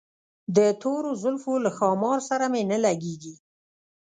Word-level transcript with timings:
د 0.55 0.57
تورو 0.81 1.09
زلفو 1.23 1.53
له 1.65 1.71
ښامار 1.77 2.19
سره 2.29 2.45
مي 2.53 2.63
نه 2.71 2.77
لګیږي 2.85 3.33